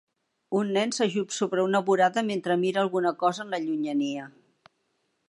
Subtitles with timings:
[0.59, 4.29] Un nen s'ajup sobre una vorada mentre mira alguna cosa en la llunyania.